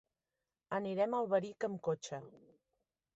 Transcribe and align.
Anirem 0.77 1.13
a 1.17 1.19
Alberic 1.25 1.67
amb 1.69 1.79
cotxe. 1.89 2.21